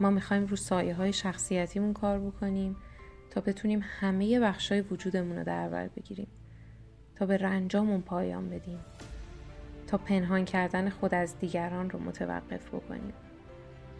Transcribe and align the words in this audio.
ما 0.00 0.10
می‌خوایم 0.10 0.46
رو 0.46 0.56
سایه 0.56 0.94
های 0.94 1.12
شخصیتیمون 1.12 1.92
کار 1.92 2.18
بکنیم 2.18 2.76
تا 3.30 3.40
بتونیم 3.40 3.80
همه 4.00 4.40
بخشای 4.40 4.80
وجودمون 4.80 5.36
رو 5.36 5.44
در 5.44 5.68
بر 5.68 5.88
بگیریم. 5.88 6.28
تا 7.16 7.26
به 7.26 7.36
رنجامون 7.36 8.00
پایان 8.00 8.50
بدیم. 8.50 8.78
تا 9.86 9.98
پنهان 9.98 10.44
کردن 10.44 10.90
خود 10.90 11.14
از 11.14 11.38
دیگران 11.38 11.90
رو 11.90 11.98
متوقف 11.98 12.68
بکنیم. 12.68 13.12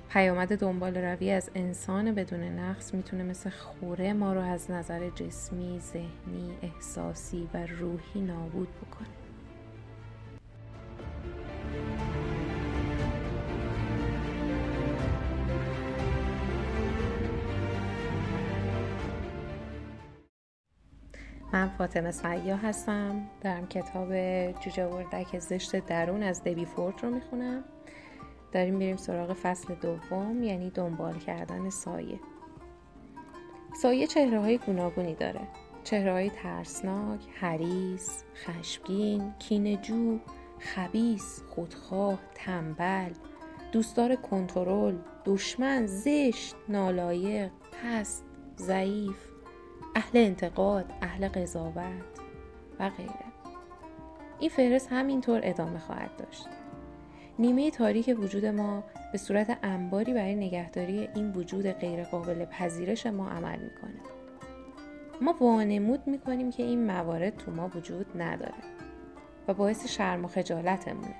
پیامد 0.08 0.58
دنبال 0.58 0.96
روی 0.96 1.30
از 1.30 1.50
انسان 1.54 2.12
بدون 2.12 2.40
نقص 2.40 2.94
می‌تونه 2.94 3.22
مثل 3.22 3.50
خوره 3.50 4.12
ما 4.12 4.32
رو 4.32 4.40
از 4.40 4.70
نظر 4.70 5.10
جسمی، 5.10 5.80
ذهنی، 5.80 6.54
احساسی 6.62 7.48
و 7.54 7.66
روحی 7.66 8.20
نابود 8.20 8.68
بکنه. 8.68 9.23
فاطمه 21.78 22.10
سیا 22.10 22.56
هستم. 22.56 23.22
دارم 23.40 23.66
کتاب 23.66 24.08
جوجه 24.50 24.86
وردک 24.86 25.38
زشت 25.38 25.86
درون 25.86 26.22
از 26.22 26.44
دبی 26.44 26.64
فورد 26.64 26.94
رو 27.02 27.10
می‌خونم. 27.10 27.64
داریم 28.52 28.74
میریم 28.74 28.96
سراغ 28.96 29.32
فصل 29.32 29.74
دوم 29.74 30.42
یعنی 30.42 30.70
دنبال 30.70 31.18
کردن 31.18 31.70
سایه. 31.70 32.20
سایه 33.82 34.06
چهره 34.06 34.40
های 34.40 34.58
گوناگونی 34.58 35.14
داره. 35.14 35.40
چهره 35.84 36.12
های 36.12 36.30
ترسناک، 36.30 37.20
حریس، 37.40 38.24
خشمگین، 38.34 39.32
کینجو، 39.38 40.18
خبیس، 40.58 41.42
خودخواه، 41.48 42.18
تنبل، 42.34 43.12
دوستدار 43.72 44.16
کنترل، 44.16 44.96
دشمن، 45.24 45.86
زشت، 45.86 46.56
نالایق، 46.68 47.50
پست، 47.72 48.24
ضعیف، 48.58 49.33
اهل 49.94 50.18
انتقاد، 50.18 50.92
اهل 51.02 51.28
قضاوت 51.28 52.20
و 52.80 52.90
غیره. 52.90 53.24
این 54.38 54.50
فهرست 54.50 54.92
همینطور 54.92 55.40
ادامه 55.42 55.78
خواهد 55.78 56.16
داشت. 56.16 56.48
نیمه 57.38 57.70
تاریک 57.70 58.16
وجود 58.18 58.46
ما 58.46 58.84
به 59.12 59.18
صورت 59.18 59.58
انباری 59.62 60.14
برای 60.14 60.34
نگهداری 60.34 61.08
این 61.14 61.32
وجود 61.32 61.66
غیرقابل 61.66 62.44
پذیرش 62.44 63.06
ما 63.06 63.28
عمل 63.28 63.58
می‌کنه. 63.58 64.00
ما 65.20 65.34
وانمود 65.40 66.06
می‌کنیم 66.06 66.50
که 66.50 66.62
این 66.62 66.86
موارد 66.86 67.36
تو 67.36 67.50
ما 67.50 67.70
وجود 67.74 68.06
نداره 68.22 68.54
و 69.48 69.54
باعث 69.54 69.86
شرم 69.86 70.24
و 70.24 70.28
خجالتمونه. 70.28 71.14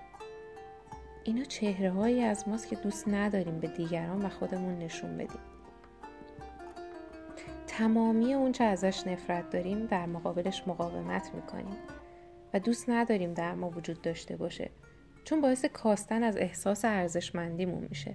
اینا 1.24 1.44
چهره 1.44 1.90
هایی 1.90 2.22
از 2.22 2.48
ماست 2.48 2.68
که 2.68 2.76
دوست 2.76 3.08
نداریم 3.08 3.60
به 3.60 3.68
دیگران 3.68 4.22
و 4.24 4.28
خودمون 4.28 4.78
نشون 4.78 5.16
بدیم. 5.16 5.53
تمامی 7.78 8.34
اون 8.34 8.52
چه 8.52 8.64
ازش 8.64 9.06
نفرت 9.06 9.50
داریم 9.50 9.86
در 9.86 10.06
مقابلش 10.06 10.62
مقاومت 10.66 11.34
می‌کنیم 11.34 11.76
و 12.54 12.60
دوست 12.60 12.90
نداریم 12.90 13.34
در 13.34 13.54
ما 13.54 13.70
وجود 13.70 14.02
داشته 14.02 14.36
باشه 14.36 14.70
چون 15.24 15.40
باعث 15.40 15.64
کاستن 15.64 16.22
از 16.22 16.36
احساس 16.36 16.84
ارزشمندیمون 16.84 17.86
میشه. 17.88 18.14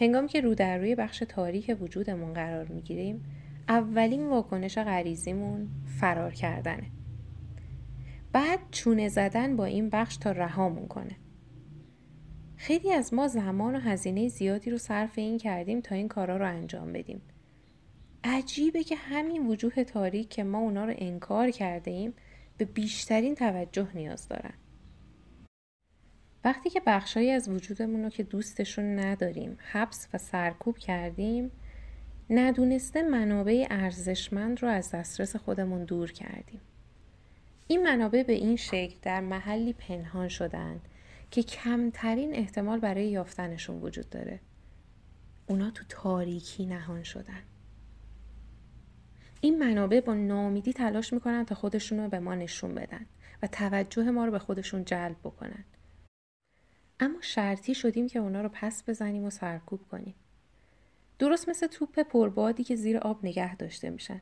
هنگامی 0.00 0.28
که 0.28 0.40
رو 0.40 0.54
در 0.54 0.78
روی 0.78 0.94
بخش 0.94 1.22
تاریک 1.28 1.76
وجودمون 1.80 2.32
قرار 2.34 2.66
می‌گیریم 2.66 3.24
اولین 3.68 4.26
واکنش 4.26 4.78
غریزیمون 4.78 5.68
فرار 6.00 6.32
کردنه. 6.32 6.90
بعد 8.32 8.58
چونه 8.70 9.08
زدن 9.08 9.56
با 9.56 9.64
این 9.64 9.90
بخش 9.90 10.16
تا 10.16 10.32
رهامون 10.32 10.88
کنه. 10.88 11.16
خیلی 12.56 12.92
از 12.92 13.14
ما 13.14 13.28
زمان 13.28 13.76
و 13.76 13.78
هزینه 13.78 14.28
زیادی 14.28 14.70
رو 14.70 14.78
صرف 14.78 15.18
این 15.18 15.38
کردیم 15.38 15.80
تا 15.80 15.94
این 15.94 16.08
کارا 16.08 16.36
رو 16.36 16.46
انجام 16.48 16.92
بدیم. 16.92 17.22
عجیبه 18.24 18.84
که 18.84 18.96
همین 18.96 19.46
وجوه 19.46 19.84
تاریک 19.84 20.28
که 20.28 20.44
ما 20.44 20.58
اونا 20.58 20.84
رو 20.84 20.94
انکار 20.98 21.50
کرده 21.50 21.90
ایم 21.90 22.14
به 22.58 22.64
بیشترین 22.64 23.34
توجه 23.34 23.88
نیاز 23.94 24.28
دارن. 24.28 24.54
وقتی 26.44 26.70
که 26.70 26.82
بخشایی 26.86 27.30
از 27.30 27.48
وجودمون 27.48 28.02
رو 28.02 28.10
که 28.10 28.22
دوستشون 28.22 28.98
نداریم 28.98 29.58
حبس 29.72 30.08
و 30.14 30.18
سرکوب 30.18 30.78
کردیم 30.78 31.50
ندونسته 32.30 33.02
منابع 33.02 33.66
ارزشمند 33.70 34.62
رو 34.62 34.68
از 34.68 34.90
دسترس 34.90 35.36
خودمون 35.36 35.84
دور 35.84 36.12
کردیم. 36.12 36.60
این 37.66 37.82
منابع 37.82 38.22
به 38.22 38.32
این 38.32 38.56
شکل 38.56 38.96
در 39.02 39.20
محلی 39.20 39.72
پنهان 39.72 40.28
شدن 40.28 40.80
که 41.30 41.42
کمترین 41.42 42.34
احتمال 42.34 42.80
برای 42.80 43.08
یافتنشون 43.08 43.80
وجود 43.80 44.10
داره. 44.10 44.40
اونا 45.46 45.70
تو 45.70 45.84
تاریکی 45.88 46.66
نهان 46.66 47.02
شدن. 47.02 47.42
این 49.40 49.58
منابع 49.58 50.00
با 50.00 50.14
نامیدی 50.14 50.72
تلاش 50.72 51.12
می‌کنن 51.12 51.44
تا 51.44 51.54
خودشون 51.54 51.98
رو 52.00 52.08
به 52.08 52.18
ما 52.18 52.34
نشون 52.34 52.74
بدن 52.74 53.06
و 53.42 53.46
توجه 53.46 54.10
ما 54.10 54.24
رو 54.24 54.30
به 54.30 54.38
خودشون 54.38 54.84
جلب 54.84 55.16
بکنن. 55.24 55.64
اما 57.00 57.20
شرطی 57.20 57.74
شدیم 57.74 58.08
که 58.08 58.18
اونا 58.18 58.42
رو 58.42 58.48
پس 58.52 58.82
بزنیم 58.88 59.24
و 59.24 59.30
سرکوب 59.30 59.80
کنیم. 59.90 60.14
درست 61.18 61.48
مثل 61.48 61.66
توپ 61.66 62.00
پربادی 62.00 62.64
که 62.64 62.76
زیر 62.76 62.98
آب 62.98 63.24
نگه 63.24 63.56
داشته 63.56 63.90
میشن. 63.90 64.20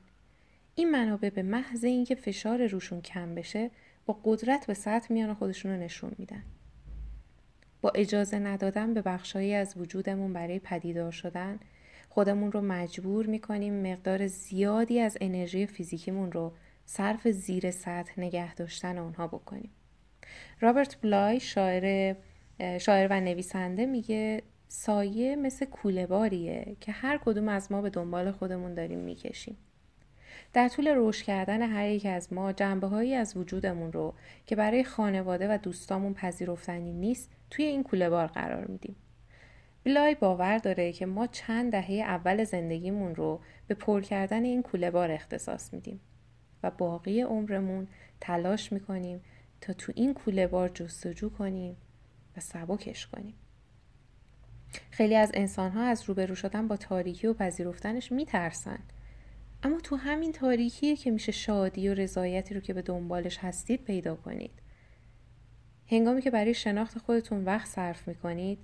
این 0.74 0.90
منابع 0.90 1.30
به 1.30 1.42
محض 1.42 1.84
اینکه 1.84 2.14
فشار 2.14 2.66
روشون 2.66 3.00
کم 3.00 3.34
بشه 3.34 3.70
با 4.06 4.20
قدرت 4.24 4.66
به 4.66 4.74
سطح 4.74 5.12
میان 5.12 5.30
و 5.30 5.34
خودشون 5.34 5.72
رو 5.72 5.78
نشون 5.78 6.12
میدن. 6.18 6.42
با 7.80 7.90
اجازه 7.94 8.38
ندادن 8.38 8.94
به 8.94 9.02
بخشهایی 9.02 9.54
از 9.54 9.74
وجودمون 9.76 10.32
برای 10.32 10.58
پدیدار 10.58 11.10
شدن 11.10 11.60
خودمون 12.18 12.52
رو 12.52 12.60
مجبور 12.60 13.26
می‌کنیم 13.26 13.92
مقدار 13.92 14.26
زیادی 14.26 15.00
از 15.00 15.18
انرژی 15.20 15.66
فیزیکیمون 15.66 16.32
رو 16.32 16.52
صرف 16.84 17.28
زیر 17.28 17.70
سطح 17.70 18.20
نگه 18.20 18.54
داشتن 18.54 18.98
اونها 18.98 19.26
بکنیم 19.26 19.70
رابرت 20.60 21.00
بلای 21.00 21.40
شاعر 21.40 22.16
شاعر 22.78 23.08
و 23.10 23.20
نویسنده 23.20 23.86
میگه 23.86 24.42
سایه 24.68 25.36
مثل 25.36 25.66
کوله 25.66 26.06
باریه 26.06 26.76
که 26.80 26.92
هر 26.92 27.18
کدوم 27.18 27.48
از 27.48 27.72
ما 27.72 27.82
به 27.82 27.90
دنبال 27.90 28.30
خودمون 28.30 28.74
داریم 28.74 28.98
می‌کشیم. 28.98 29.56
در 30.52 30.68
طول 30.68 30.92
رشد 30.96 31.24
کردن 31.24 31.62
هر 31.62 31.88
یک 31.88 32.06
از 32.06 32.32
ما 32.32 32.52
جنبه 32.52 32.86
هایی 32.86 33.14
از 33.14 33.36
وجودمون 33.36 33.92
رو 33.92 34.14
که 34.46 34.56
برای 34.56 34.84
خانواده 34.84 35.54
و 35.54 35.58
دوستامون 35.62 36.14
پذیرفتنی 36.14 36.92
نیست 36.92 37.30
توی 37.50 37.64
این 37.64 37.82
کوله 37.82 38.10
بار 38.10 38.26
قرار 38.26 38.64
میدیم. 38.64 38.96
بلای 39.84 40.14
باور 40.14 40.58
داره 40.58 40.92
که 40.92 41.06
ما 41.06 41.26
چند 41.26 41.72
دهه 41.72 41.90
اول 41.90 42.44
زندگیمون 42.44 43.14
رو 43.14 43.40
به 43.66 43.74
پر 43.74 44.00
کردن 44.00 44.44
این 44.44 44.62
کوله 44.62 44.90
بار 44.90 45.10
اختصاص 45.10 45.74
میدیم 45.74 46.00
و 46.62 46.70
باقی 46.70 47.20
عمرمون 47.20 47.88
تلاش 48.20 48.72
می‌کنیم 48.72 49.20
تا 49.60 49.72
تو 49.72 49.92
این 49.96 50.14
کوله 50.14 50.46
بار 50.46 50.68
جستجو 50.68 51.30
کنیم 51.30 51.76
و 52.36 52.40
سبکش 52.40 53.06
کنیم. 53.06 53.34
خیلی 54.90 55.14
از 55.16 55.30
انسان 55.34 55.70
ها 55.70 55.82
از 55.82 56.02
روبرو 56.02 56.34
شدن 56.34 56.68
با 56.68 56.76
تاریکی 56.76 57.26
و 57.26 57.34
پذیرفتنش 57.34 58.12
میترسن. 58.12 58.78
اما 59.62 59.80
تو 59.80 59.96
همین 59.96 60.32
تاریکیه 60.32 60.96
که 60.96 61.10
میشه 61.10 61.32
شادی 61.32 61.88
و 61.88 61.94
رضایتی 61.94 62.54
رو 62.54 62.60
که 62.60 62.74
به 62.74 62.82
دنبالش 62.82 63.38
هستید 63.38 63.84
پیدا 63.84 64.16
کنید. 64.16 64.62
هنگامی 65.86 66.22
که 66.22 66.30
برای 66.30 66.54
شناخت 66.54 66.98
خودتون 66.98 67.44
وقت 67.44 67.66
صرف 67.66 68.08
می‌کنید 68.08 68.58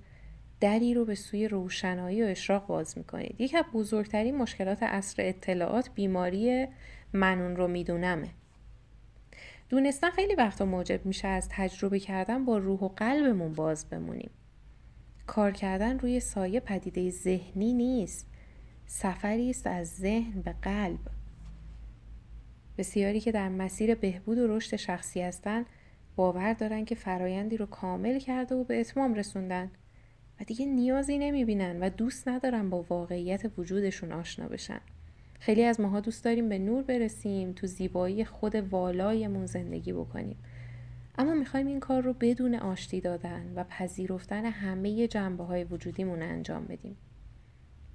دری 0.59 0.93
رو 0.93 1.05
به 1.05 1.15
سوی 1.15 1.47
روشنایی 1.47 2.23
و 2.23 2.25
اشراق 2.25 2.67
باز 2.67 2.97
می‌کنید. 2.97 3.41
یکی 3.41 3.57
از 3.57 3.65
بزرگترین 3.73 4.37
مشکلات 4.37 4.83
اصر 4.83 5.15
اطلاعات 5.27 5.89
بیماری 5.95 6.67
منون 7.13 7.55
رو 7.55 7.67
میدونمه. 7.67 8.29
دونستن 9.69 10.09
خیلی 10.09 10.35
وقتا 10.35 10.65
موجب 10.65 11.05
میشه 11.05 11.27
از 11.27 11.49
تجربه 11.51 11.99
کردن 11.99 12.45
با 12.45 12.57
روح 12.57 12.79
و 12.79 12.87
قلبمون 12.87 13.53
باز 13.53 13.89
بمونیم. 13.89 14.29
کار 15.27 15.51
کردن 15.51 15.99
روی 15.99 16.19
سایه 16.19 16.59
پدیده 16.59 17.09
ذهنی 17.09 17.73
نیست. 17.73 18.27
سفری 18.87 19.49
است 19.49 19.67
از 19.67 19.95
ذهن 19.95 20.41
به 20.41 20.55
قلب. 20.61 20.99
بسیاری 22.77 23.19
که 23.19 23.31
در 23.31 23.49
مسیر 23.49 23.95
بهبود 23.95 24.37
و 24.37 24.47
رشد 24.47 24.75
شخصی 24.75 25.21
هستند 25.21 25.65
باور 26.15 26.53
دارن 26.53 26.85
که 26.85 26.95
فرایندی 26.95 27.57
رو 27.57 27.65
کامل 27.65 28.19
کرده 28.19 28.55
و 28.55 28.63
به 28.63 28.79
اتمام 28.79 29.13
رسوندن. 29.13 29.71
و 30.39 30.43
دیگه 30.43 30.65
نیازی 30.65 31.17
نمی‌بینن 31.17 31.79
و 31.79 31.89
دوست 31.89 32.27
ندارن 32.27 32.69
با 32.69 32.85
واقعیت 32.89 33.51
وجودشون 33.57 34.11
آشنا 34.11 34.47
بشن. 34.47 34.81
خیلی 35.39 35.63
از 35.63 35.79
ماها 35.79 35.99
دوست 35.99 36.23
داریم 36.23 36.49
به 36.49 36.59
نور 36.59 36.83
برسیم 36.83 37.51
تو 37.51 37.67
زیبایی 37.67 38.25
خود 38.25 38.55
والایمون 38.55 39.45
زندگی 39.45 39.93
بکنیم. 39.93 40.37
اما 41.17 41.33
می‌خوایم 41.33 41.67
این 41.67 41.79
کار 41.79 42.01
رو 42.01 42.13
بدون 42.13 42.55
آشتی 42.55 43.01
دادن 43.01 43.53
و 43.55 43.63
پذیرفتن 43.63 44.45
همه 44.45 45.07
جنبه 45.07 45.43
های 45.43 45.63
وجودیمون 45.63 46.21
انجام 46.21 46.65
بدیم. 46.65 46.97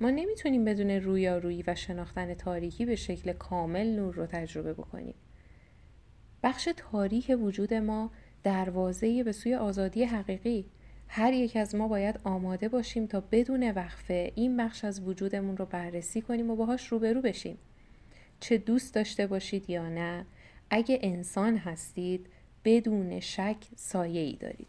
ما 0.00 0.10
نمی‌تونیم 0.10 0.64
بدون 0.64 0.90
رویارویی 0.90 1.64
و 1.66 1.74
شناختن 1.74 2.34
تاریکی 2.34 2.86
به 2.86 2.96
شکل 2.96 3.32
کامل 3.32 3.86
نور 3.86 4.14
رو 4.14 4.26
تجربه 4.26 4.72
بکنیم. 4.72 5.14
بخش 6.42 6.68
تاریک 6.76 7.36
وجود 7.40 7.74
ما 7.74 8.10
دروازه 8.42 9.24
به 9.24 9.32
سوی 9.32 9.54
آزادی 9.54 10.04
حقیقی. 10.04 10.66
هر 11.12 11.32
یک 11.32 11.56
از 11.56 11.74
ما 11.74 11.88
باید 11.88 12.20
آماده 12.24 12.68
باشیم 12.68 13.06
تا 13.06 13.22
بدون 13.32 13.70
وقفه 13.70 14.32
این 14.34 14.56
بخش 14.56 14.84
از 14.84 15.00
وجودمون 15.00 15.56
رو 15.56 15.64
بررسی 15.64 16.22
کنیم 16.22 16.50
و 16.50 16.56
باهاش 16.56 16.86
روبرو 16.86 17.20
بشیم 17.20 17.58
چه 18.40 18.58
دوست 18.58 18.94
داشته 18.94 19.26
باشید 19.26 19.70
یا 19.70 19.88
نه 19.88 20.26
اگه 20.70 20.98
انسان 21.02 21.56
هستید 21.56 22.26
بدون 22.64 23.20
شک 23.20 23.56
سایه 23.76 24.20
ای 24.20 24.32
دارید 24.32 24.66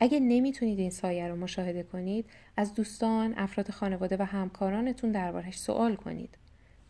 اگه 0.00 0.20
نمی‌تونید 0.20 0.78
این 0.78 0.90
سایه 0.90 1.28
رو 1.28 1.36
مشاهده 1.36 1.82
کنید 1.82 2.26
از 2.56 2.74
دوستان، 2.74 3.34
افراد 3.36 3.70
خانواده 3.70 4.16
و 4.16 4.22
همکارانتون 4.22 5.12
دربارش 5.12 5.58
سوال 5.58 5.96
کنید. 5.96 6.38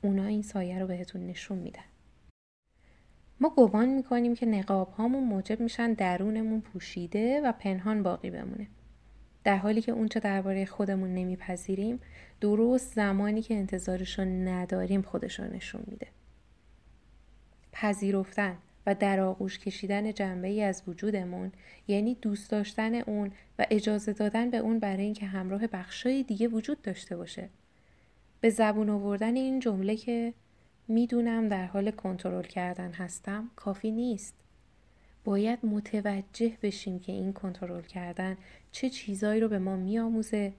اونا 0.03 0.27
این 0.27 0.43
سایه 0.43 0.79
رو 0.79 0.87
بهتون 0.87 1.27
نشون 1.27 1.59
میدن. 1.59 1.94
ما 3.41 3.53
گمان 3.57 3.89
می‌کنیم 3.89 4.35
که 4.35 4.47
نقاب 4.47 4.93
هامون 4.93 5.25
موجب 5.25 5.61
میشن 5.61 5.93
درونمون 5.93 6.61
پوشیده 6.61 7.41
و 7.41 7.53
پنهان 7.53 8.03
باقی 8.03 8.31
بمونه. 8.31 8.67
در 9.45 9.57
حالی 9.57 9.83
که 9.83 9.93
اونچه 9.93 10.21
درباره 10.21 10.67
خودمون 10.67 11.15
نمیپذیریم 11.15 12.01
درست 12.41 12.95
زمانی 12.95 13.43
که 13.43 13.55
انتظارش 13.55 14.19
رو 14.19 14.25
نداریم 14.25 15.03
خودش 15.03 15.41
رو 15.41 15.55
نشون 15.55 15.83
میده. 15.87 16.07
پذیرفتن 17.73 18.57
و 18.87 18.95
در 18.95 19.21
آغوش 19.21 19.59
کشیدن 19.59 20.13
جنبه 20.13 20.49
ای 20.49 20.63
از 20.63 20.83
وجودمون 20.87 21.53
یعنی 21.89 22.15
دوست 22.15 22.51
داشتن 22.51 22.95
اون 22.95 23.33
و 23.59 23.67
اجازه 23.71 24.13
دادن 24.13 24.51
به 24.51 24.57
اون 24.57 24.79
برای 24.79 25.05
اینکه 25.05 25.27
همراه 25.27 25.67
بخشای 25.67 26.23
دیگه 26.23 26.49
وجود 26.49 26.83
داشته 26.83 27.17
باشه. 27.17 27.49
به 28.41 28.51
زبون 28.51 28.91
آوردن 28.91 29.37
این 29.37 29.61
جمله 29.61 29.97
که 29.97 30.35
می‌دونم 30.89 31.49
در 31.49 31.67
حال 31.67 31.91
کنترل 31.91 32.43
کردن 32.43 32.93
هستم 32.93 33.51
کافی 33.57 33.91
نیست. 33.91 34.35
باید 35.25 35.67
متوجه 35.67 36.53
بشیم 36.63 36.99
که 36.99 37.13
این 37.13 37.33
کنترل 37.33 37.83
کردن 37.83 38.37
چه 38.73 38.91
چیزایی 38.91 39.41
رو 39.41 39.49
به 39.49 39.59
ما 39.59 39.77
میآموزه 39.77 40.53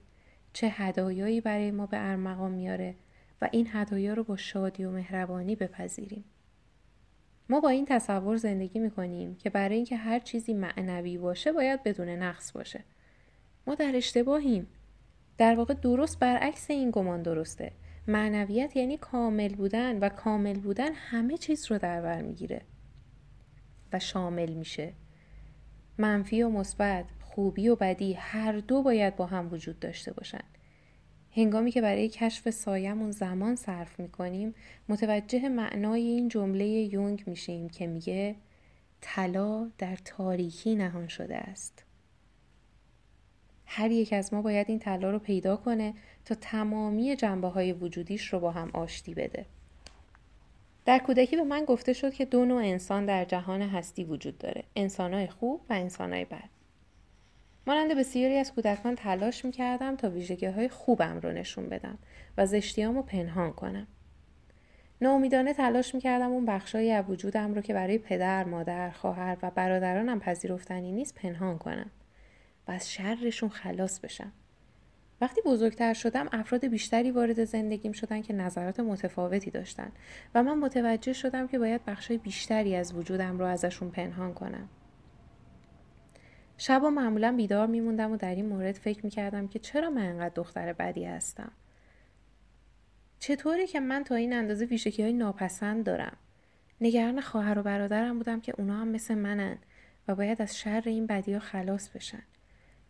چه 0.52 0.68
هدایایی 0.68 1.40
برای 1.40 1.70
ما 1.70 1.86
به 1.86 2.10
ارمغان 2.10 2.52
میاره 2.52 2.94
و 3.42 3.48
این 3.52 3.68
هدایا 3.72 4.14
رو 4.14 4.24
با 4.24 4.36
شادی 4.36 4.84
و 4.84 4.90
مهربانی 4.90 5.56
بپذیریم. 5.56 6.24
ما 7.48 7.60
با 7.60 7.68
این 7.68 7.84
تصور 7.84 8.36
زندگی 8.36 8.78
می‌کنیم 8.78 9.36
که 9.36 9.50
برای 9.50 9.76
اینکه 9.76 9.96
هر 9.96 10.18
چیزی 10.18 10.54
معنوی 10.54 11.18
باشه 11.18 11.52
باید 11.52 11.82
بدون 11.82 12.08
نقص 12.08 12.52
باشه. 12.52 12.84
ما 13.66 13.74
در 13.74 13.96
اشتباهیم. 13.96 14.66
در 15.38 15.54
واقع 15.54 15.74
درست 15.74 16.18
برعکس 16.18 16.70
این 16.70 16.90
گمان 16.90 17.22
درسته. 17.22 17.72
معنویت 18.08 18.76
یعنی 18.76 18.96
کامل 18.96 19.54
بودن 19.54 19.98
و 19.98 20.08
کامل 20.08 20.58
بودن 20.58 20.92
همه 20.92 21.36
چیز 21.36 21.70
رو 21.70 21.78
در 21.78 22.02
بر 22.02 22.22
می‌گیره 22.22 22.60
و 23.92 23.98
شامل 23.98 24.52
میشه. 24.52 24.92
منفی 25.98 26.42
و 26.42 26.48
مثبت، 26.48 27.04
خوبی 27.20 27.68
و 27.68 27.76
بدی 27.76 28.12
هر 28.12 28.52
دو 28.52 28.82
باید 28.82 29.16
با 29.16 29.26
هم 29.26 29.52
وجود 29.52 29.78
داشته 29.78 30.12
باشن. 30.12 30.44
هنگامی 31.36 31.70
که 31.70 31.80
برای 31.80 32.08
کشف 32.08 32.50
سایمون 32.50 33.10
زمان 33.10 33.56
صرف 33.56 34.00
می‌کنیم 34.00 34.54
متوجه 34.88 35.48
معنای 35.48 36.02
این 36.02 36.28
جمله 36.28 36.64
یونگ 36.66 37.24
میشیم 37.26 37.68
که 37.68 37.86
میگه 37.86 38.36
طلا 39.00 39.70
در 39.78 39.96
تاریکی 40.04 40.74
نهان 40.74 41.08
شده 41.08 41.36
است. 41.36 41.85
هر 43.66 43.90
یک 43.90 44.12
از 44.12 44.34
ما 44.34 44.42
باید 44.42 44.66
این 44.68 44.78
طلا 44.78 45.10
رو 45.10 45.18
پیدا 45.18 45.56
کنه 45.56 45.94
تا 46.24 46.34
تمامی 46.34 47.16
جنبه 47.16 47.48
های 47.48 47.72
وجودیش 47.72 48.32
رو 48.32 48.40
با 48.40 48.50
هم 48.50 48.70
آشتی 48.74 49.14
بده. 49.14 49.46
در 50.84 50.98
کودکی 50.98 51.36
به 51.36 51.42
من 51.42 51.64
گفته 51.64 51.92
شد 51.92 52.12
که 52.12 52.24
دو 52.24 52.44
نوع 52.44 52.62
انسان 52.64 53.06
در 53.06 53.24
جهان 53.24 53.62
هستی 53.62 54.04
وجود 54.04 54.38
داره. 54.38 54.64
انسانهای 54.76 55.26
خوب 55.26 55.60
و 55.70 55.72
انسانهای 55.72 56.24
بد. 56.24 56.48
مانند 57.66 57.98
بسیاری 57.98 58.36
از 58.36 58.52
کودکان 58.52 58.94
تلاش 58.94 59.44
می‌کردم 59.44 59.96
تا 59.96 60.10
ویژگی 60.10 60.46
های 60.46 60.68
خوبم 60.68 61.20
رو 61.22 61.32
نشون 61.32 61.68
بدم 61.68 61.98
و 62.38 62.46
زشتیام 62.46 62.96
رو 62.96 63.02
پنهان 63.02 63.52
کنم. 63.52 63.86
ناامیدانه 65.00 65.54
تلاش 65.54 65.94
می‌کردم 65.94 66.30
اون 66.30 66.46
بخشایی 66.46 66.92
از 66.92 67.04
وجودم 67.08 67.54
رو 67.54 67.60
که 67.60 67.74
برای 67.74 67.98
پدر، 67.98 68.44
مادر، 68.44 68.90
خواهر 68.90 69.36
و 69.42 69.50
برادرانم 69.50 70.20
پذیرفتنی 70.20 70.92
نیست 70.92 71.14
پنهان 71.14 71.58
کنم 71.58 71.90
و 72.68 72.72
از 72.72 72.92
شرشون 72.92 73.48
خلاص 73.48 74.00
بشم. 74.00 74.32
وقتی 75.20 75.40
بزرگتر 75.40 75.94
شدم 75.94 76.28
افراد 76.32 76.66
بیشتری 76.66 77.10
وارد 77.10 77.44
زندگیم 77.44 77.92
شدن 77.92 78.22
که 78.22 78.32
نظرات 78.32 78.80
متفاوتی 78.80 79.50
داشتن 79.50 79.92
و 80.34 80.42
من 80.42 80.58
متوجه 80.58 81.12
شدم 81.12 81.46
که 81.46 81.58
باید 81.58 81.84
بخشای 81.84 82.18
بیشتری 82.18 82.76
از 82.76 82.94
وجودم 82.94 83.38
رو 83.38 83.44
ازشون 83.44 83.90
پنهان 83.90 84.34
کنم. 84.34 84.68
شبا 86.58 86.90
معمولا 86.90 87.32
بیدار 87.36 87.66
میموندم 87.66 88.12
و 88.12 88.16
در 88.16 88.34
این 88.34 88.46
مورد 88.46 88.74
فکر 88.74 89.04
می‌کردم 89.04 89.48
که 89.48 89.58
چرا 89.58 89.90
من 89.90 90.02
انقدر 90.02 90.34
دختر 90.34 90.72
بدی 90.72 91.04
هستم 91.04 91.52
چطوره 93.18 93.66
که 93.66 93.80
من 93.80 94.04
تا 94.04 94.14
این 94.14 94.32
اندازه 94.32 94.64
ویژگی 94.64 95.02
های 95.02 95.12
ناپسند 95.12 95.84
دارم 95.84 96.16
نگران 96.80 97.20
خواهر 97.20 97.58
و 97.58 97.62
برادرم 97.62 98.18
بودم 98.18 98.40
که 98.40 98.54
اونا 98.58 98.76
هم 98.76 98.88
مثل 98.88 99.14
منن 99.14 99.58
و 100.08 100.14
باید 100.14 100.42
از 100.42 100.58
شر 100.58 100.82
این 100.86 101.06
بدی 101.06 101.32
ها 101.32 101.40
خلاص 101.40 101.88
بشن 101.88 102.22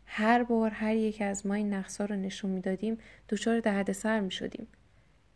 هر 0.07 0.43
بار 0.43 0.71
هر 0.71 0.95
یک 0.95 1.23
از 1.23 1.47
ما 1.47 1.55
این 1.55 1.75
نقصا 1.75 2.05
رو 2.05 2.17
نشون 2.17 2.51
می‌دادیم 2.51 2.99
دچار 3.29 3.61
دردسر 3.61 4.21
می 4.21 4.31
شدیم. 4.31 4.67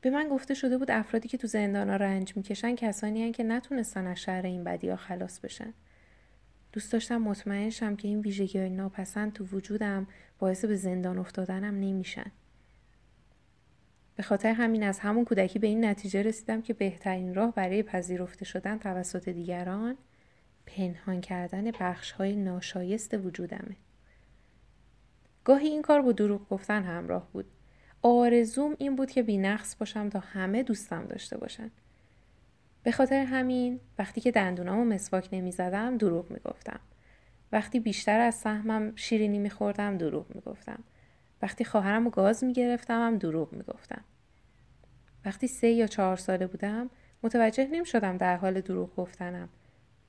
به 0.00 0.11
من 0.11 0.28
گفته 0.28 0.55
شده 0.55 0.78
بود 0.78 0.90
افرادی 0.90 1.28
که 1.28 1.38
تو 1.38 1.46
زندان 1.46 1.90
ها 1.90 1.96
رنج 1.96 2.37
می‌کشن 2.37 2.75
کسانی 2.75 3.22
هن 3.22 3.32
که 3.32 3.44
نتونستن 3.44 4.06
از 4.06 4.19
شر 4.19 4.43
این 4.43 4.64
بدی 4.64 4.96
خلاص 4.96 5.40
بشن. 5.40 5.75
دوست 6.72 6.93
داشتم 6.93 7.17
مطمئن 7.17 7.70
شم 7.70 7.96
که 7.96 8.08
این 8.08 8.20
ویژگی 8.20 8.58
های 8.58 8.70
ناپسند 8.70 9.32
تو 9.32 9.44
وجودم 9.44 10.06
باعث 10.38 10.64
به 10.64 10.76
زندان 10.76 11.19
افتادنم 11.19 11.75
نمیشن. 11.75 12.32
به 14.17 14.22
خاطر 14.22 14.52
همین 14.52 14.82
از 14.82 14.99
همون 14.99 15.25
کودکی 15.25 15.58
به 15.58 15.67
این 15.67 15.84
نتیجه 15.84 16.22
رسیدم 16.22 16.62
که 16.62 16.75
بهترین 16.75 17.34
راه 17.34 17.55
برای 17.55 17.82
پذیرفته 17.82 18.44
شدن 18.44 18.78
توسط 18.78 19.28
دیگران 19.28 19.96
پنهان 20.67 21.20
کردن 21.20 21.70
بخش 21.70 22.12
های 22.12 22.37
ناشایست 22.37 23.14
وجودمه. 23.14 23.76
گاهی 25.50 25.69
این 25.69 25.82
کار 25.82 26.02
با 26.02 26.12
دروغ 26.12 26.49
گفتن 26.49 26.82
همراه 26.82 27.29
بود. 27.32 27.44
آرزوم 28.02 28.75
این 28.79 28.97
بود 28.97 29.11
که 29.11 29.23
بینقص 29.23 29.76
باشم 29.76 30.08
تا 30.08 30.19
همه 30.19 30.62
دوستم 30.62 31.06
داشته 31.06 31.37
باشن. 31.38 31.70
به 32.82 32.93
خاطر 32.93 33.25
همین 33.25 33.81
وقتی 33.99 34.20
که 34.20 34.31
دندونامو 34.31 34.84
مسواک 34.84 35.29
نمی‌زدم 35.32 35.96
دروغ 35.96 36.31
می‌گفتم. 36.31 36.81
وقتی 37.53 37.81
بیشتر 37.81 38.20
از 38.20 38.34
سهمم 38.34 38.93
شیرینی 38.96 39.39
میخوردم 39.39 39.98
دروغ 39.98 40.27
می‌گفتم. 40.34 40.84
وقتی 41.43 41.65
خواهرم 41.65 42.05
رو 42.05 42.10
گاز 42.10 42.44
می‌گرفتم 42.44 43.06
هم 43.06 43.19
دروغ 43.19 43.53
می‌گفتم. 43.53 44.05
وقتی 45.25 45.46
سه 45.46 45.69
یا 45.69 45.86
چهار 45.86 46.17
ساله 46.17 46.46
بودم 46.46 46.91
متوجه 47.22 47.67
نمی 47.67 47.86
شدم 47.86 48.17
در 48.17 48.36
حال 48.36 48.60
دروغ 48.60 48.96
گفتنم. 48.96 49.48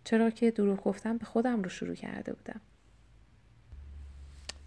چرا 0.04 0.30
که 0.30 0.51
دروغ 0.51 0.84
گفتم 0.84 1.18
به 1.18 1.25
خودم 1.25 1.62
رو 1.62 1.70
شروع 1.70 1.96
کرده 1.96 2.34
بودم. 2.34 2.62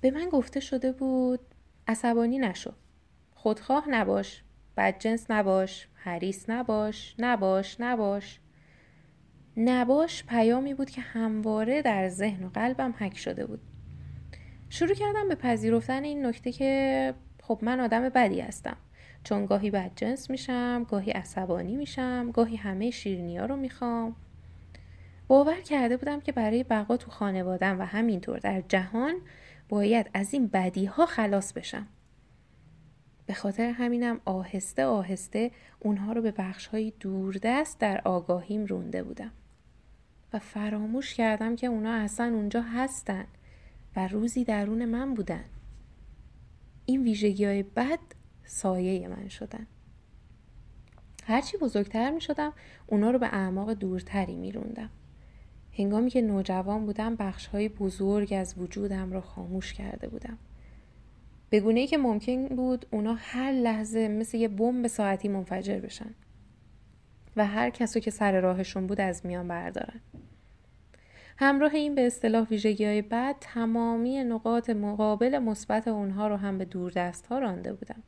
به 0.04 0.10
من 0.10 0.28
گفته 0.28 0.60
شده 0.60 0.92
بود 0.92 1.40
عصبانی 1.88 2.38
نشو. 2.38 2.72
خودخواه 3.34 3.90
نباش 3.90 4.42
بدجنس 4.76 5.30
نباش 5.30 5.88
حریص 5.94 6.44
نباش 6.50 7.14
نباش 7.18 7.76
نباش. 7.80 8.40
نباش 9.56 10.24
پیامی 10.24 10.74
بود 10.74 10.90
که 10.90 11.00
همواره 11.00 11.82
در 11.82 12.08
ذهن 12.08 12.44
و 12.44 12.48
قلبم 12.48 12.94
حک 12.98 13.18
شده 13.18 13.46
بود. 13.46 13.60
شروع 14.68 14.94
کردم 14.94 15.28
به 15.28 15.34
پذیرفتن 15.34 16.04
این 16.04 16.26
نکته 16.26 16.52
که 16.52 17.14
خب 17.42 17.58
من 17.62 17.80
آدم 17.80 18.08
بدی 18.08 18.40
هستم. 18.40 18.76
چون 19.22 19.46
گاهی 19.46 19.70
بدجنس 19.70 20.30
میشم 20.30 20.86
گاهی 20.90 21.10
عصبانی 21.10 21.76
میشم 21.76 22.30
گاهی 22.30 22.56
همه 22.56 22.90
شیرینی 22.90 23.38
رو 23.38 23.56
می‌خوام. 23.56 24.16
باور 25.28 25.60
کرده 25.60 25.96
بودم 25.96 26.20
که 26.20 26.32
برای 26.32 26.62
بقا 26.62 26.96
تو 26.96 27.10
خانوادم 27.10 27.80
و 27.80 27.82
همینطور 27.82 28.38
در 28.38 28.60
جهان 28.68 29.14
باید 29.68 30.10
از 30.14 30.34
این 30.34 30.46
بدی 30.46 30.84
ها 30.84 31.06
خلاص 31.06 31.52
بشم. 31.52 31.86
به 33.26 33.34
خاطر 33.34 33.70
همینم 33.70 34.20
آهسته 34.24 34.84
آهسته 34.84 35.50
اونها 35.80 36.12
رو 36.12 36.22
به 36.22 36.30
بخشهایی 36.30 36.92
دوردست 37.00 37.78
در 37.78 38.00
آگاهیم 38.04 38.64
رونده 38.64 39.02
بودم 39.02 39.32
و 40.32 40.38
فراموش 40.38 41.14
کردم 41.14 41.56
که 41.56 41.66
اونا 41.66 41.92
اصلا 41.92 42.26
اونجا 42.26 42.62
هستن 42.62 43.26
و 43.96 44.08
روزی 44.08 44.44
درون 44.44 44.84
من 44.84 45.14
بودن. 45.14 45.44
این 46.86 47.02
ویژگی 47.02 47.44
های 47.44 47.62
بد 47.62 47.98
سایه 48.44 49.08
من 49.08 49.28
شدن. 49.28 49.66
هرچی 51.26 51.56
بزرگتر 51.56 52.10
می 52.10 52.20
شدم 52.20 52.52
اونا 52.86 53.10
رو 53.10 53.18
به 53.18 53.26
اعماق 53.26 53.72
دورتری 53.72 54.36
می 54.36 54.52
روندم. 54.52 54.90
هنگامی 55.78 56.10
که 56.10 56.22
نوجوان 56.22 56.86
بودم 56.86 57.16
بخش 57.16 57.46
های 57.46 57.68
بزرگ 57.68 58.34
از 58.38 58.54
وجودم 58.58 59.12
رو 59.12 59.20
خاموش 59.20 59.72
کرده 59.72 60.08
بودم 60.08 60.38
به 61.50 61.60
گونه 61.60 61.86
که 61.86 61.98
ممکن 61.98 62.48
بود 62.48 62.86
اونا 62.90 63.14
هر 63.18 63.52
لحظه 63.52 64.08
مثل 64.08 64.38
یه 64.38 64.48
بمب 64.48 64.86
ساعتی 64.86 65.28
منفجر 65.28 65.78
بشن 65.78 66.14
و 67.36 67.46
هر 67.46 67.70
کسو 67.70 68.00
که 68.00 68.10
سر 68.10 68.40
راهشون 68.40 68.86
بود 68.86 69.00
از 69.00 69.26
میان 69.26 69.48
بردارن 69.48 70.00
همراه 71.36 71.74
این 71.74 71.94
به 71.94 72.06
اصطلاح 72.06 72.48
ویژگی 72.48 72.84
های 72.84 73.02
بعد 73.02 73.36
تمامی 73.40 74.24
نقاط 74.24 74.70
مقابل 74.70 75.38
مثبت 75.38 75.88
اونها 75.88 76.28
رو 76.28 76.36
هم 76.36 76.58
به 76.58 76.64
دور 76.64 76.92
دست 76.92 77.26
ها 77.26 77.38
رانده 77.38 77.72
بودم. 77.72 78.02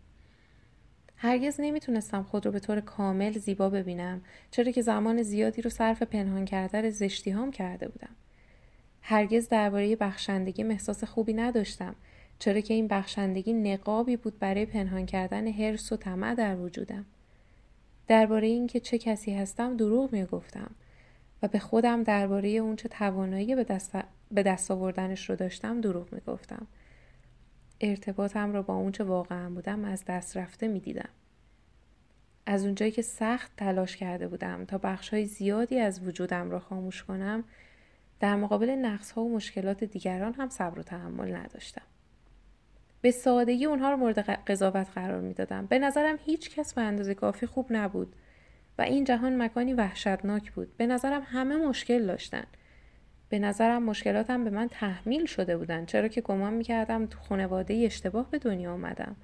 هرگز 1.17 1.57
نمی‌تونستم 1.59 2.23
خود 2.23 2.47
رو 2.47 2.53
به 2.53 2.61
طور 2.61 2.81
کامل 2.81 3.33
زیبا 3.33 3.71
ببینم 3.71 4.21
چرا 4.51 4.73
که 4.73 4.83
زمان 4.83 5.23
زیادی 5.23 5.63
رو 5.63 5.71
صرف 5.71 6.03
پنهان 6.03 6.45
کردن 6.45 6.91
زشتی 6.91 7.31
هام 7.31 7.51
کرده 7.51 7.89
بودم. 7.89 8.15
هرگز 9.03 9.49
درباره 9.49 9.97
بخشندگی 9.97 10.63
احساس 10.63 11.05
خوبی 11.05 11.33
نداشتم 11.33 11.95
چرا 12.39 12.61
که 12.61 12.75
این 12.75 12.89
بخشندگی 12.89 13.53
نقابی 13.53 14.17
بود 14.17 14.39
برای 14.39 14.67
پنهان 14.67 15.07
کردن 15.07 15.49
حرس 15.49 15.93
و 15.93 15.97
طمع 15.97 16.35
در 16.35 16.57
وجودم. 16.57 17.05
درباره 18.09 18.47
اینکه 18.47 18.81
چه 18.81 18.99
کسی 18.99 19.35
هستم 19.35 19.77
دروغ 19.77 20.13
می‌گفتم 20.13 20.71
و 21.43 21.49
به 21.49 21.59
خودم 21.59 22.03
درباره 22.03 22.49
اونچه 22.49 22.89
توانایی 22.89 23.55
به 23.55 23.65
دست, 23.65 23.97
به 24.31 24.43
دست 24.43 24.71
آوردنش 24.71 25.31
رو 25.31 25.37
داشتم 25.37 25.81
دروغ 25.81 26.13
می‌گفتم. 26.13 26.67
ارتباطم 27.81 28.53
را 28.53 28.63
با 28.63 28.75
اونچه 28.75 29.05
واقعا 29.05 29.51
بودم 29.51 29.85
از 29.85 30.05
دست 30.05 30.37
رفته 30.37 30.69
می‌دیدم. 30.69 31.09
از 32.47 32.65
اونجایی 32.65 32.91
که 32.91 33.03
سخت 33.03 33.53
تلاش 33.57 33.97
کرده 33.97 34.29
بودم 34.29 34.65
تا 34.65 34.79
بخشهای 34.79 35.25
زیادی 35.25 35.79
از 35.79 36.09
وجودم 36.09 36.51
را 36.51 36.61
خاموش 36.61 37.05
کنم 37.05 37.45
در 38.21 38.37
مقابل 38.37 38.71
نقص 38.71 39.11
ها 39.11 39.23
و 39.23 39.35
مشکلات 39.37 39.85
دیگران 39.85 40.35
هم 40.35 40.49
صبر 40.49 40.79
و 40.79 40.83
تحمل 40.83 41.35
نداشتم. 41.35 41.83
به 43.01 43.11
سادگی 43.11 43.65
اونها 43.65 43.91
رو 43.91 43.97
مورد 43.97 44.19
قضاوت 44.19 44.89
قرار 44.95 45.21
می‌دادم. 45.21 45.67
به 45.67 45.79
نظرم 45.79 46.19
هیچ 46.25 46.55
کس 46.55 46.75
به 46.75 46.83
اندازه 46.83 47.15
کافی 47.15 47.47
خوب 47.47 47.67
نبود 47.71 48.17
و 48.79 48.83
این 48.83 49.05
جهان 49.05 49.43
مکانی 49.43 49.75
وحشتناک 49.75 50.53
بود. 50.53 50.77
به 50.77 50.87
نظرم 50.87 51.23
همه 51.27 51.57
مشکل 51.57 52.07
داشتن. 52.07 52.45
به 53.29 53.39
نظرم 53.39 53.83
مشکلاتم 53.83 54.45
به 54.45 54.51
من 54.51 54.69
تحمیل 54.69 55.27
شده 55.27 55.57
بودن 55.57 55.87
چرا 55.87 56.09
که 56.09 56.21
گمان 56.21 56.55
می‌کردم 56.55 57.07
تو 57.07 57.19
خانواده 57.19 57.75
اشتباه 57.75 58.31
به 58.31 58.39
دنیا 58.39 58.73
آمدم 58.73 59.17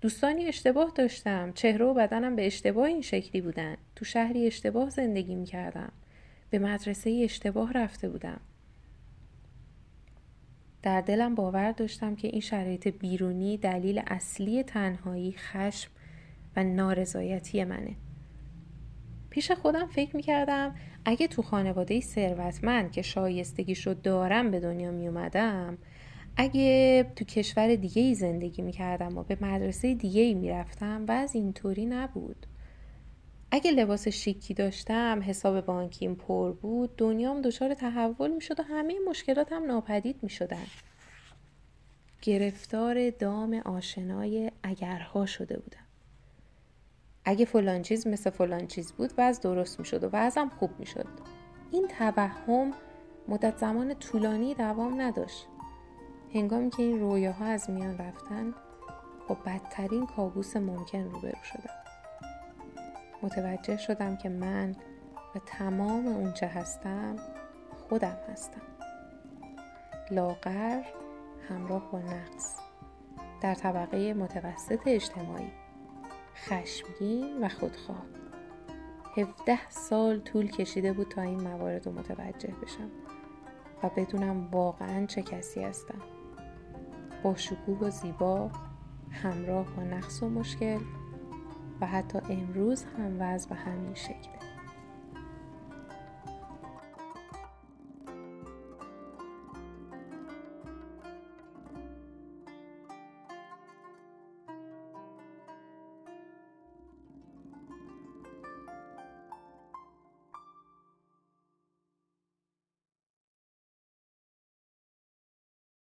دوستانی 0.00 0.46
اشتباه 0.46 0.92
داشتم 0.94 1.52
چهره 1.52 1.84
و 1.84 1.94
بدنم 1.94 2.36
به 2.36 2.46
اشتباه 2.46 2.84
این 2.84 3.02
شکلی 3.02 3.40
بودن. 3.40 3.76
تو 3.96 4.04
شهری 4.04 4.46
اشتباه 4.46 4.90
زندگی 4.90 5.34
می‌کردم. 5.34 5.92
به 6.50 6.58
مدرسه 6.58 7.20
اشتباه 7.24 7.72
رفته 7.72 8.08
بودم. 8.08 8.40
در 10.82 11.00
دلم 11.00 11.34
باور 11.34 11.72
داشتم 11.72 12.16
که 12.16 12.28
این 12.28 12.40
شرایط 12.40 12.88
بیرونی 12.88 13.56
دلیل 13.56 14.02
اصلی 14.06 14.62
تنهایی 14.62 15.32
خشم 15.32 15.90
و 16.56 16.64
نارضایتی 16.64 17.64
منه. 17.64 17.96
پیش 19.34 19.50
خودم 19.50 19.86
فکر 19.86 20.16
می‌کردم 20.16 20.74
اگه 21.04 21.26
تو 21.26 21.42
خانواده 21.42 22.00
ثروتمند 22.00 22.92
که 22.92 23.02
شایستگیش 23.02 23.86
رو 23.86 23.94
دارم 23.94 24.50
به 24.50 24.60
دنیا 24.60 24.90
می 24.90 25.08
اومدم 25.08 25.78
اگه 26.36 27.06
تو 27.16 27.24
کشور 27.24 27.74
دیگه 27.74 28.02
ای 28.02 28.14
زندگی 28.14 28.62
می 28.62 28.72
کردم 28.72 29.18
و 29.18 29.22
به 29.22 29.38
مدرسه 29.40 29.94
دیگه 29.94 30.22
ای 30.22 30.34
می 30.34 30.50
رفتم 30.50 31.04
و 31.08 31.12
از 31.12 31.34
اینطوری 31.34 31.86
نبود 31.86 32.46
اگه 33.50 33.70
لباس 33.70 34.08
شیکی 34.08 34.54
داشتم 34.54 35.22
حساب 35.22 35.60
بانکیم 35.60 36.14
پر 36.14 36.52
بود 36.52 36.96
دنیام 36.96 37.42
دچار 37.42 37.74
تحول 37.74 38.30
می 38.30 38.40
شد 38.40 38.60
و 38.60 38.62
همه 38.62 38.94
مشکلاتم 39.08 39.66
ناپدید 39.66 40.16
می 40.22 40.30
شدن. 40.30 40.66
گرفتار 42.22 43.10
دام 43.10 43.54
آشنای 43.54 44.50
اگرها 44.62 45.26
شده 45.26 45.58
بودم 45.58 45.83
اگه 47.24 47.44
فلان 47.44 47.82
چیز 47.82 48.06
مثل 48.06 48.30
فلان 48.30 48.66
چیز 48.66 48.92
بود 48.92 49.12
وضع 49.18 49.42
درست 49.42 49.78
می 49.78 49.84
شد 49.84 50.04
و 50.04 50.10
وضعم 50.12 50.48
خوب 50.48 50.70
می 50.78 50.86
شد. 50.86 51.06
این 51.70 51.88
توهم 51.88 52.72
مدت 53.28 53.58
زمان 53.58 53.94
طولانی 53.94 54.54
دوام 54.54 55.00
نداشت. 55.00 55.48
هنگامی 56.34 56.70
که 56.70 56.82
این 56.82 57.00
رویاها 57.00 57.44
از 57.44 57.70
میان 57.70 57.98
رفتن 57.98 58.54
با 59.28 59.34
بدترین 59.34 60.06
کابوس 60.06 60.56
ممکن 60.56 61.04
روبرو 61.04 61.42
شدم. 61.44 61.74
متوجه 63.22 63.76
شدم 63.76 64.16
که 64.16 64.28
من 64.28 64.76
و 65.34 65.38
تمام 65.46 66.06
اونچه 66.06 66.46
هستم 66.46 67.16
خودم 67.88 68.18
هستم. 68.32 68.62
لاغر 70.10 70.82
همراه 71.48 71.90
با 71.92 71.98
نقص 71.98 72.56
در 73.42 73.54
طبقه 73.54 74.14
متوسط 74.14 74.80
اجتماعی 74.86 75.63
خشمگین 76.34 77.44
و 77.44 77.48
خودخواه. 77.48 78.02
هفده 79.16 79.70
سال 79.70 80.20
طول 80.20 80.50
کشیده 80.50 80.92
بود 80.92 81.08
تا 81.08 81.22
این 81.22 81.40
موارد 81.40 81.86
رو 81.86 81.92
متوجه 81.92 82.54
بشم 82.62 82.90
و 83.82 83.90
بدونم 83.96 84.48
واقعا 84.50 85.06
چه 85.06 85.22
کسی 85.22 85.62
هستم. 85.62 85.98
با 87.22 87.34
شکوه 87.34 87.78
و 87.78 87.90
زیبا 87.90 88.50
همراه 89.10 89.66
با 89.76 89.82
نقص 89.82 90.22
و 90.22 90.28
مشکل 90.28 90.80
و 91.80 91.86
حتی 91.86 92.18
امروز 92.30 92.84
هم 92.84 93.16
وضع 93.20 93.48
به 93.48 93.54
همین 93.54 93.94
شکله. 93.94 94.43